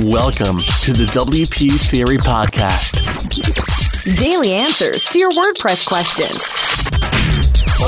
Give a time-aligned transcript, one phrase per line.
[0.00, 2.98] Welcome to the WP Theory Podcast.
[4.18, 6.40] Daily answers to your WordPress questions.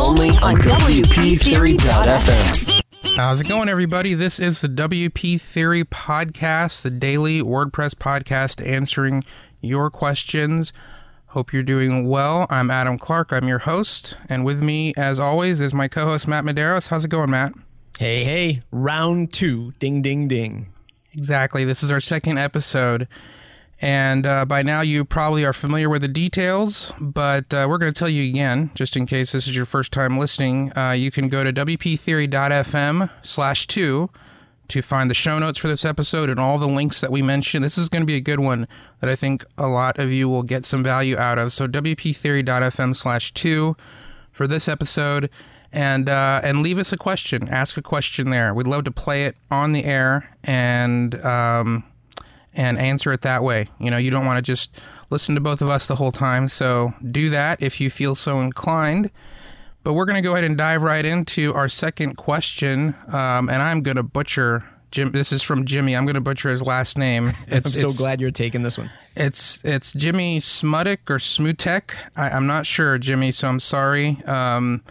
[0.00, 3.16] Only on WPTheory.fm.
[3.16, 4.14] How's it going, everybody?
[4.14, 9.24] This is the WP Theory Podcast, the daily WordPress podcast answering
[9.60, 10.72] your questions.
[11.26, 12.46] Hope you're doing well.
[12.50, 13.32] I'm Adam Clark.
[13.32, 14.16] I'm your host.
[14.28, 16.86] And with me, as always, is my co host, Matt Medeiros.
[16.86, 17.52] How's it going, Matt?
[17.98, 19.72] Hey, hey, round two.
[19.80, 20.72] Ding, ding, ding.
[21.16, 21.64] Exactly.
[21.64, 23.08] This is our second episode.
[23.80, 27.92] And uh, by now, you probably are familiar with the details, but uh, we're going
[27.92, 30.76] to tell you again, just in case this is your first time listening.
[30.76, 34.08] Uh, you can go to wptheory.fm slash two
[34.68, 37.62] to find the show notes for this episode and all the links that we mentioned.
[37.62, 38.66] This is going to be a good one
[39.00, 41.52] that I think a lot of you will get some value out of.
[41.52, 43.76] So wptheory.fm slash two
[44.32, 45.30] for this episode
[45.76, 47.48] and uh, and leave us a question.
[47.48, 48.54] Ask a question there.
[48.54, 51.84] We'd love to play it on the air and um,
[52.54, 53.68] and answer it that way.
[53.78, 56.48] You know, you don't want to just listen to both of us the whole time.
[56.48, 59.10] So do that if you feel so inclined.
[59.84, 63.62] But we're going to go ahead and dive right into our second question, um, and
[63.62, 64.64] I'm going to butcher.
[64.90, 65.94] Jim, this is from Jimmy.
[65.94, 67.30] I'm going to butcher his last name.
[67.52, 68.90] I'm so glad you're taking this one.
[69.14, 71.94] It's it's Jimmy Smutek or Smutek.
[72.16, 73.30] I, I'm not sure, Jimmy.
[73.30, 74.22] So I'm sorry.
[74.24, 74.82] Um,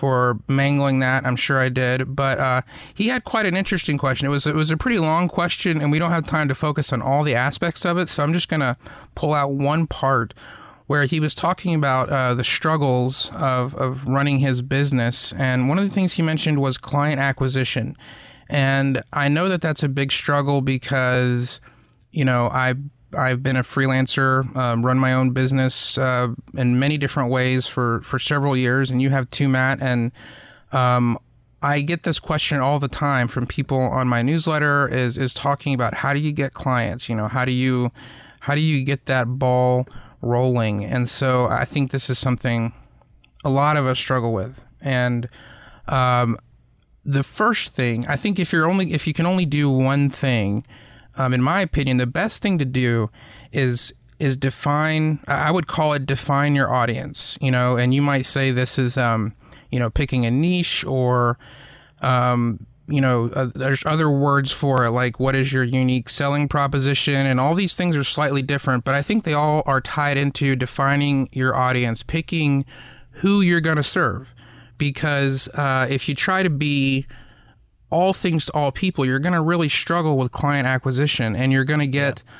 [0.00, 1.26] for mangling that.
[1.26, 2.62] I'm sure I did, but uh,
[2.94, 4.26] he had quite an interesting question.
[4.26, 6.90] It was it was a pretty long question, and we don't have time to focus
[6.90, 8.08] on all the aspects of it.
[8.08, 8.78] So I'm just gonna
[9.14, 10.32] pull out one part
[10.86, 15.76] where he was talking about uh, the struggles of of running his business, and one
[15.76, 17.94] of the things he mentioned was client acquisition.
[18.48, 21.60] And I know that that's a big struggle because
[22.10, 22.72] you know I
[23.16, 28.00] I've been a freelancer, um, run my own business uh, in many different ways for,
[28.02, 29.80] for several years, and you have too, Matt.
[29.80, 30.12] And
[30.72, 31.18] um,
[31.62, 35.74] I get this question all the time from people on my newsletter: is is talking
[35.74, 37.08] about how do you get clients?
[37.08, 37.92] You know, how do you
[38.40, 39.86] how do you get that ball
[40.22, 40.84] rolling?
[40.84, 42.72] And so I think this is something
[43.44, 44.62] a lot of us struggle with.
[44.80, 45.28] And
[45.88, 46.38] um,
[47.04, 50.64] the first thing I think if you're only if you can only do one thing
[51.20, 53.10] um, in my opinion, the best thing to do
[53.52, 55.20] is is define.
[55.28, 57.36] I would call it define your audience.
[57.42, 59.34] You know, and you might say this is um,
[59.70, 61.38] you know picking a niche or
[62.00, 66.48] um, you know uh, there's other words for it like what is your unique selling
[66.48, 70.16] proposition and all these things are slightly different but i think they all are tied
[70.16, 72.64] into defining your audience picking
[73.12, 74.34] who you're going to serve
[74.76, 77.06] because uh, if you try to be
[77.90, 81.64] all things to all people, you're going to really struggle with client acquisition and you're
[81.64, 82.32] going to get yeah.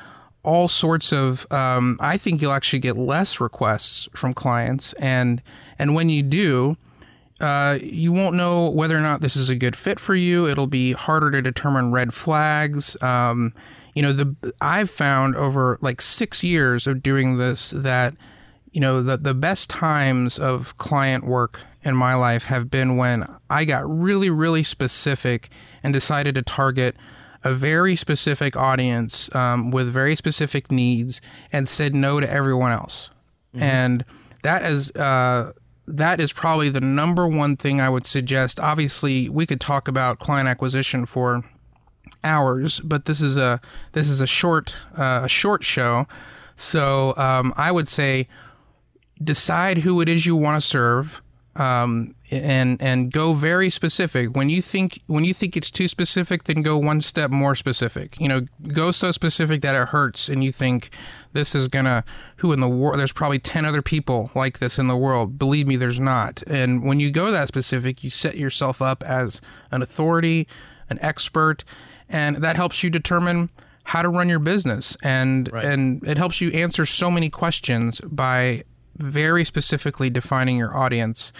[0.43, 4.93] all sorts of, um, I think you'll actually get less requests from clients.
[4.93, 5.41] And,
[5.77, 6.77] and when you do,
[7.41, 10.47] uh, you won't know whether or not this is a good fit for you.
[10.47, 13.01] It'll be harder to determine red flags.
[13.01, 13.53] Um,
[13.95, 18.15] you know, the I've found over like six years of doing this that,
[18.71, 23.27] you know, the, the best times of client work in my life have been when
[23.49, 25.49] I got really, really specific
[25.83, 26.95] and decided to target
[27.43, 31.21] a very specific audience um, with very specific needs
[31.51, 33.09] and said no to everyone else.
[33.55, 33.63] Mm-hmm.
[33.63, 34.05] And
[34.43, 35.53] that is uh,
[35.87, 38.59] that is probably the number one thing I would suggest.
[38.59, 41.43] Obviously, we could talk about client acquisition for
[42.23, 43.59] hours, but this is a
[43.93, 46.05] this is a short uh, a short show.
[46.55, 48.27] So um, I would say
[49.23, 51.21] decide who it is you want to serve
[51.55, 54.35] um, and and go very specific.
[54.35, 58.19] When you think when you think it's too specific, then go one step more specific.
[58.19, 60.91] You know, go so specific that it hurts, and you think
[61.33, 62.03] this is gonna
[62.37, 62.99] who in the world?
[62.99, 65.37] There's probably ten other people like this in the world.
[65.37, 66.41] Believe me, there's not.
[66.47, 69.41] And when you go that specific, you set yourself up as
[69.71, 70.47] an authority,
[70.89, 71.65] an expert,
[72.07, 73.49] and that helps you determine
[73.83, 75.65] how to run your business and right.
[75.65, 78.63] and it helps you answer so many questions by
[78.95, 81.33] very specifically defining your audience.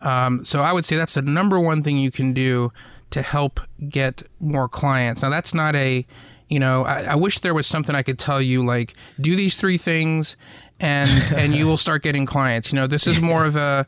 [0.00, 2.72] Um, so I would say that's the number one thing you can do
[3.10, 5.22] to help get more clients.
[5.22, 6.06] Now that's not a,
[6.48, 9.56] you know, I, I wish there was something I could tell you like do these
[9.56, 10.36] three things,
[10.80, 12.72] and and you will start getting clients.
[12.72, 13.86] You know, this is more of a,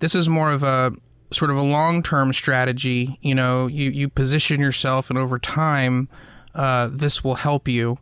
[0.00, 0.92] this is more of a
[1.30, 3.18] sort of a long term strategy.
[3.20, 6.08] You know, you you position yourself, and over time,
[6.54, 7.98] uh, this will help you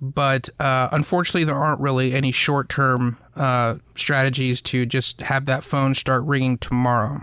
[0.00, 5.64] but uh, unfortunately, there aren't really any short term uh, strategies to just have that
[5.64, 7.20] phone start ringing tomorrow.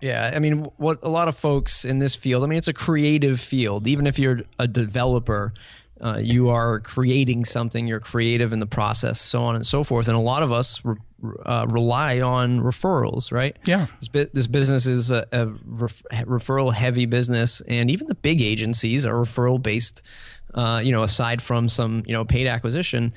[0.00, 2.74] Yeah, I mean, what a lot of folks in this field, I mean, it's a
[2.74, 3.86] creative field.
[3.86, 5.54] Even if you're a developer,
[6.00, 7.86] Uh, you are creating something.
[7.86, 10.08] You're creative in the process, so on and so forth.
[10.08, 10.96] And a lot of us re-
[11.44, 13.56] uh, rely on referrals, right?
[13.64, 13.86] Yeah.
[14.00, 18.42] This, bu- this business is a, a ref- referral heavy business, and even the big
[18.42, 20.06] agencies are referral based.
[20.54, 23.12] Uh, you know, aside from some you know paid acquisition,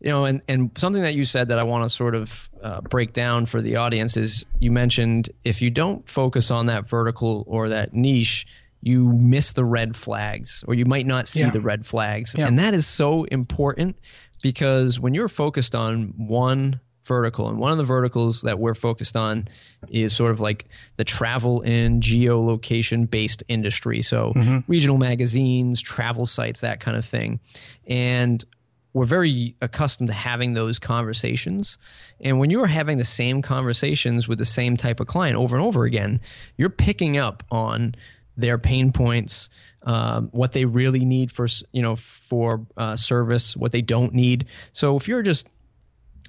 [0.00, 2.80] you know, and and something that you said that I want to sort of uh,
[2.82, 7.44] break down for the audience is you mentioned if you don't focus on that vertical
[7.46, 8.46] or that niche,
[8.82, 11.50] you miss the red flags, or you might not see Yeah.
[11.50, 12.48] the red flags, Yeah.
[12.48, 13.96] and that is so important
[14.42, 19.16] because when you're focused on one vertical and one of the verticals that we're focused
[19.16, 19.44] on
[19.88, 24.02] is sort of like the travel and geolocation based industry.
[24.02, 24.58] So mm-hmm.
[24.68, 27.40] regional magazines travel sites that kind of thing.
[27.88, 28.44] And
[28.92, 31.78] we're very accustomed to having those conversations.
[32.20, 35.64] And when you're having the same conversations with the same type of client over and
[35.64, 36.20] over again
[36.56, 37.94] you're picking up on
[38.36, 39.50] their pain points,
[39.82, 44.46] um, what they really need for you know for uh, service, what they don't need.
[44.72, 45.48] So if you're just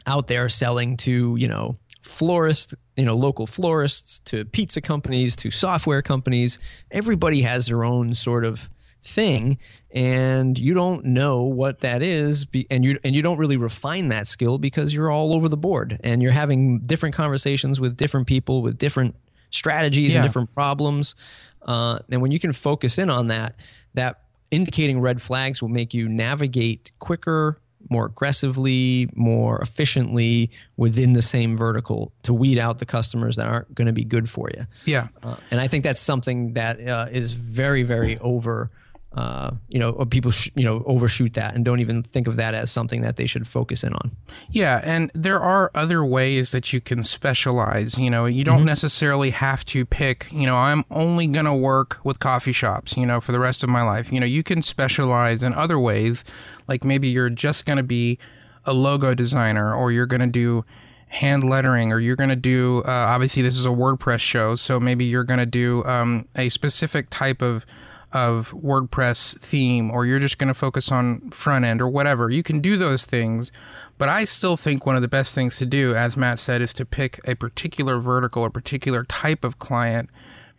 [0.06, 5.52] out there selling to you know florists, you know local florists, to pizza companies, to
[5.52, 6.60] software companies,
[6.92, 8.70] everybody has their own sort of
[9.04, 9.58] thing
[9.92, 14.26] and you don't know what that is and you and you don't really refine that
[14.26, 18.62] skill because you're all over the board and you're having different conversations with different people
[18.62, 19.16] with different
[19.54, 21.16] strategies and different problems
[21.62, 23.56] uh, and when you can focus in on that
[23.94, 24.22] that
[24.52, 27.58] indicating red flags will make you navigate quicker
[27.90, 33.74] more aggressively more efficiently within the same vertical to weed out the customers that aren't
[33.76, 35.08] going to be good for you Yeah.
[35.22, 38.72] uh, and I think that's something that uh, is very, very over.
[39.14, 42.56] Uh, you know, people sh- you know overshoot that and don't even think of that
[42.56, 44.12] as something that they should focus in on.
[44.50, 48.00] Yeah, and there are other ways that you can specialize.
[48.00, 52.00] You know, you don't necessarily have to pick, you know, I'm only going to work
[52.04, 54.12] with coffee shops, you know, for the rest of my life.
[54.12, 56.24] You know, you can specialize in other ways.
[56.68, 58.18] Like maybe you're just going to be
[58.66, 60.66] a logo designer or you're going to do
[61.08, 64.56] hand lettering or you're going to do, uh, obviously, this is a WordPress show.
[64.56, 67.66] So maybe you're going to do um, a specific type of
[68.14, 72.30] of WordPress theme, or you're just going to focus on front end or whatever.
[72.30, 73.52] You can do those things,
[73.98, 76.74] but I still think one of the best things to do, as Matt said, is
[76.76, 80.10] to pick a particular vertical or particular type of client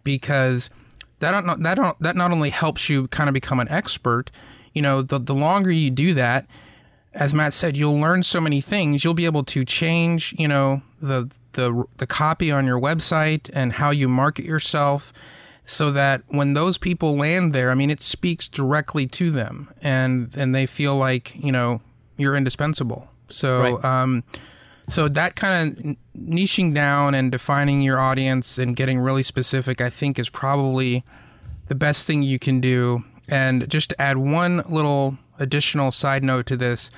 [0.03, 0.69] because
[1.21, 4.31] that don't, that don't, that not only helps you kind of become an expert.
[4.73, 6.47] You know, the the longer you do that,
[7.13, 9.05] as Matt said, you'll learn so many things.
[9.05, 13.75] You'll be able to change, you know, the the the copy on your website and
[13.75, 15.13] how you market yourself
[15.65, 20.31] so that when those people land there, I mean, it speaks directly to them and
[20.37, 21.81] and they feel like, you know,
[22.17, 23.09] you're indispensable.
[23.29, 23.85] So, Right.
[23.85, 24.25] um
[24.87, 29.89] so that kind of niching down and defining your audience and getting really specific, I
[29.89, 31.03] think, is probably
[31.69, 33.03] the best thing you can do.
[33.27, 36.91] And just to add one little additional side note to this,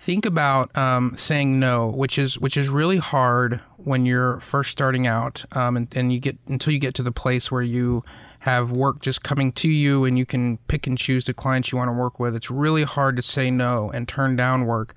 [0.00, 5.06] think about um, saying no, which is which is really hard when you're first starting
[5.06, 8.02] out, um, and, and you get until you get to the place where you
[8.40, 11.76] have work just coming to you and you can pick and choose the clients you
[11.76, 12.34] want to work with.
[12.34, 14.94] It's really hard to say no and turn down work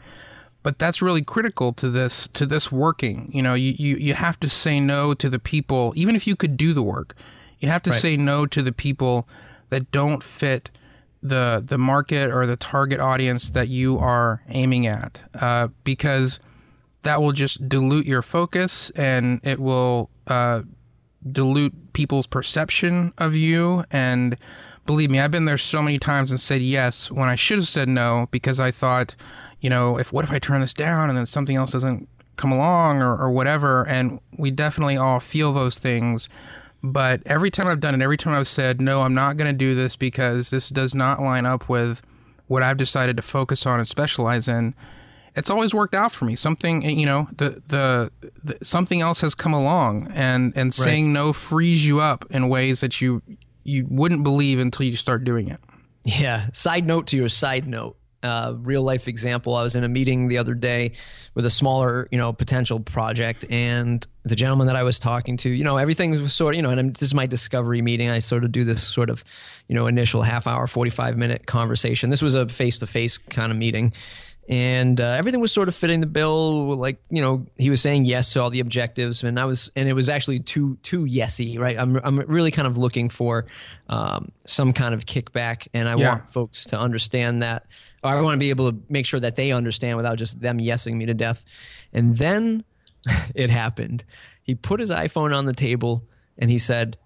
[0.64, 4.40] but that's really critical to this to this working you know you, you you have
[4.40, 7.14] to say no to the people even if you could do the work
[7.60, 8.02] you have to Right.
[8.02, 9.28] say no to the people
[9.72, 10.72] that don't fit
[11.24, 16.40] the the market or the target audience that you are aiming at uh, because
[17.04, 20.62] that will just dilute your focus and it will uh,
[21.30, 23.84] dilute people's perception of you.
[23.92, 24.38] And
[24.86, 27.70] believe me i've been there so many times and said yes when i should have
[27.70, 29.16] said no because i thought
[29.62, 32.52] you know if what if i turn this down and then something else doesn't come
[32.52, 33.88] along or, or whatever?
[33.88, 36.30] And we definitely all feel those things
[36.84, 39.58] but every time i've done it every time i've said no i'm not going to
[39.58, 42.02] do this because this does not line up with
[42.48, 44.76] what i've decided to focus on and specialize in
[45.36, 46.36] it's always worked out for me.
[46.36, 48.12] Something you know, the the,
[48.44, 52.82] the something else has come along, and and saying no frees you up in ways
[52.82, 53.22] that you
[53.64, 55.60] you wouldn't believe until you start doing it.
[56.04, 56.48] Yeah.
[56.54, 57.98] Side note to your side note.
[58.22, 59.54] Uh, real life example.
[59.56, 60.94] I was in a meeting the other day
[61.34, 65.50] with a smaller, you know, potential project, and the gentleman that I was talking to,
[65.50, 68.10] you know, everything was sort of, you know, and I'm, this is my discovery meeting.
[68.10, 69.24] I sort of do this sort of,
[69.68, 72.10] you know, initial half hour, 45 minute conversation.
[72.10, 73.94] This was a face to face kind of meeting.
[74.50, 76.76] And uh, everything was sort of fitting the bill.
[76.76, 79.88] Like you know, he was saying yes to all the objectives, and I was, and
[79.88, 81.80] it was actually too too yesy, right?
[81.80, 83.46] I'm I'm really kind of looking for
[83.88, 86.10] um, some kind of kickback, and I Yeah.
[86.10, 87.68] want folks to understand that.
[88.04, 90.60] Or I want to be able to make sure that they understand without just them
[90.60, 91.46] yesing me to death.
[91.94, 92.66] And then
[93.36, 94.04] it happened.
[94.42, 96.08] He put his iPhone on the table
[96.38, 96.98] and he said,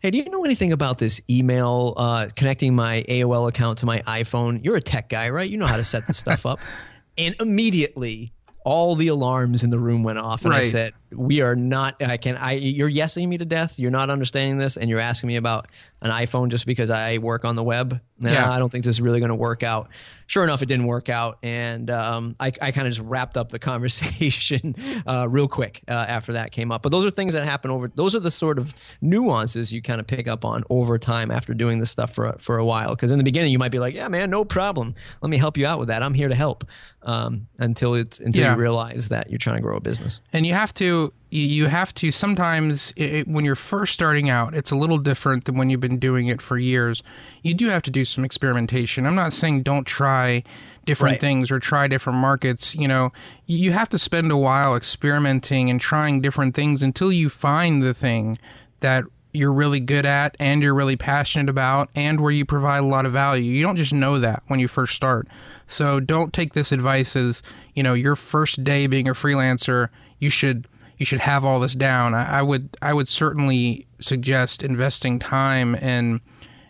[0.00, 4.00] Hey, do you know anything about this email uh, connecting my AOL account to my
[4.00, 4.62] iPhone?
[4.62, 5.48] You're a tech guy, right?
[5.48, 6.60] You know how to set this stuff up.
[7.16, 8.32] And immediately,
[8.64, 12.02] all the alarms in the room went off, and I said, "We are not.
[12.02, 12.36] I can.
[12.36, 12.52] I.
[12.52, 13.78] You're yesing me to death.
[13.78, 15.66] You're not understanding this, and you're asking me about
[16.02, 18.00] an iPhone just because I work on the web.
[18.20, 18.50] Nah, Yeah.
[18.50, 19.88] I don't think this is really going to work out."
[20.26, 23.50] Sure enough, it didn't work out, and um, I, I kind of just wrapped up
[23.50, 24.74] the conversation
[25.06, 26.82] uh, real quick uh, after that came up.
[26.82, 27.90] But those are things that happen over.
[27.94, 31.52] Those are the sort of nuances you kind of pick up on over time after
[31.54, 32.90] doing this stuff for a, for a while.
[32.90, 34.94] Because in the beginning, you might be like, "Yeah, man, no problem.
[35.20, 36.02] Let me help you out with that.
[36.02, 36.64] I'm here to help."
[37.02, 38.54] Um, until it's until Yeah.
[38.54, 40.20] you realize that you're trying to grow a business.
[40.32, 44.54] And you have to you- you have to sometimes it, when you're first starting out
[44.54, 47.02] it's a little different than when you've been doing it for years
[47.42, 50.42] you do have to do some experimentation i'm not saying don't try
[50.86, 51.20] different Right.
[51.20, 53.12] things or try different markets you know
[53.46, 57.94] you have to spend a while experimenting and trying different things until you find the
[57.94, 58.36] thing
[58.80, 62.86] that you're really good at and you're really passionate about and where you provide a
[62.86, 63.42] lot of value.
[63.52, 65.26] You don't just know that when you first start.
[65.66, 67.42] So don't take this advice as,
[67.74, 69.88] you know, your first day being a freelancer,
[70.20, 70.68] you should
[70.98, 72.14] you should have all this down.
[72.14, 76.20] I, I would I would certainly suggest investing time in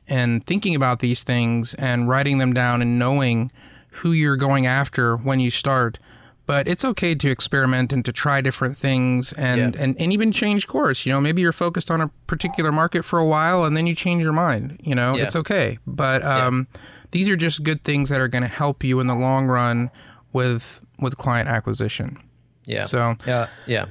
[0.09, 3.51] and thinking about these things and writing them down and knowing
[3.91, 5.99] who you're going after when you start.
[6.47, 9.83] But it's okay to experiment and to try different things and, Yeah.
[9.83, 11.07] and, and even change course.
[11.07, 13.95] You know, maybe you're focused on a particular market for a while and then you
[13.95, 14.79] change your mind.
[14.85, 15.23] You know, Yeah.
[15.23, 15.79] it's okay.
[15.87, 16.67] But um,
[17.13, 19.91] these are just good things that are going to help you in the long run
[20.35, 22.19] with with client acquisition.
[22.67, 22.85] Yeah.
[22.85, 23.87] So- yeah, yeah.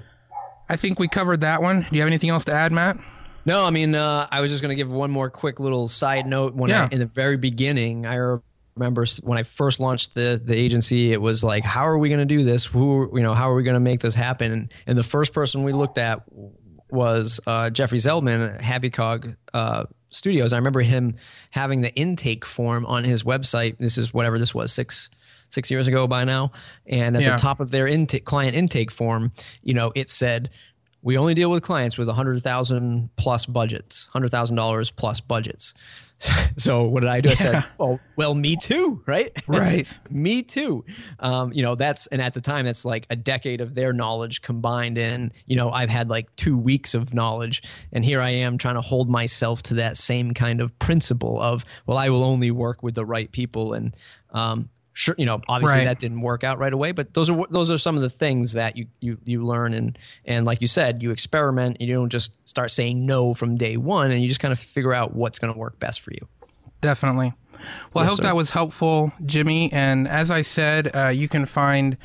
[0.70, 1.82] I think we covered that one.
[1.82, 2.98] Do you have anything else to add, Matt?
[3.46, 6.26] No, I mean, uh, I was just going to give one more quick little side
[6.26, 6.54] note.
[6.56, 6.88] When Yeah.
[6.90, 8.40] I, in the very beginning, I
[8.76, 12.20] remember when I first launched the the agency, it was like, how are we going
[12.20, 12.66] to do this?
[12.66, 14.52] Who, you know, how are we going to make this happen?
[14.52, 16.24] And, and the first person we looked at
[16.90, 20.54] was uh, Jeffrey Zeldman at Happy Cog uh, Studios.
[20.54, 21.16] I remember him
[21.52, 23.78] having the intake form on his website.
[23.80, 25.10] This is whatever this was six
[25.54, 26.52] six years ago by now,
[26.86, 27.32] and at Yeah.
[27.32, 29.32] the top of their intake client intake form,
[29.62, 30.50] you know, it said
[31.02, 35.20] we only deal with clients with a hundred thousand plus budgets, hundred thousand dollars plus
[35.22, 35.74] budgets.
[36.58, 37.32] So what did I do?
[37.32, 39.30] I said, well, well, me too, right?
[39.48, 39.86] Right.
[40.10, 40.86] me too.
[41.20, 44.42] Um, you know, that's and at the time that's like a decade of their knowledge
[44.42, 47.62] combined in, you know, I've had like two weeks of knowledge.
[47.92, 51.66] And here I am trying to hold myself to that same kind of principle of,
[51.86, 53.74] well, I will only work with the right people.
[53.74, 53.94] And
[54.30, 55.86] um Sure, you know, obviously Right.
[55.86, 58.54] that didn't work out right away, but those are those are some of the things
[58.54, 62.12] that you you you learn and and like you said, you experiment and you don't
[62.12, 65.40] just start saying no from day one, and you just kind of figure out what's
[65.40, 66.28] going to work best for you.
[66.82, 67.34] Definitely.
[67.94, 68.24] Well, I hope sir.
[68.24, 69.72] that was helpful, Jimmy.
[69.72, 71.98] And as I said, uh, you can find,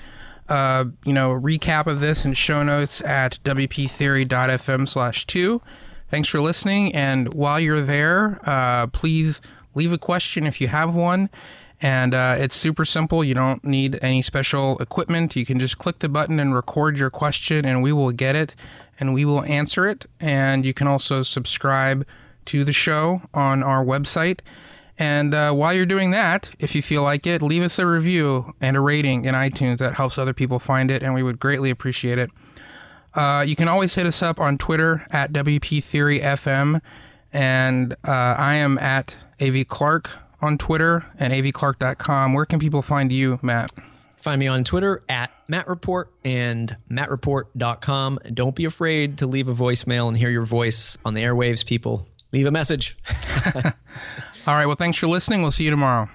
[0.48, 5.60] uh, you know, a recap of this and show notes at wptheory.fm slash two.
[6.08, 6.94] Thanks for listening.
[6.94, 9.40] And while you're there, uh, please
[9.74, 11.28] leave a question if you have one.
[11.80, 13.22] And uh, it's super simple.
[13.22, 15.36] You don't need any special equipment.
[15.36, 18.56] You can just click the button and record your question, and we will get it
[19.00, 20.06] and we will answer it.
[20.20, 22.06] And you can also subscribe
[22.46, 24.40] to the show on our website.
[24.98, 28.54] And uh, while you're doing that, if you feel like it, leave us a review
[28.60, 29.78] and a rating in iTunes.
[29.78, 32.30] That helps other people find it, and we would greatly appreciate it.
[33.14, 36.80] Uh, you can always hit us up on Twitter at WP Theory FM,
[37.32, 42.32] and uh, I am at AV Clark on Twitter and avclark.com.
[42.32, 43.70] Where can people find you, Matt?
[44.16, 48.18] Find me on Twitter at Matt Report and mattreport.com.
[48.34, 52.08] Don't be afraid to leave a voicemail and hear your voice on the airwaves, people.
[52.32, 52.96] Leave a message.
[53.54, 54.66] All right.
[54.66, 55.42] Well, thanks for listening.
[55.42, 56.08] We'll see you tomorrow.